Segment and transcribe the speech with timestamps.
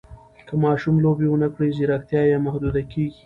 [0.47, 3.19] که ماشوم لوبې ونه کړي، ځیرکتیا یې محدوده کېږي.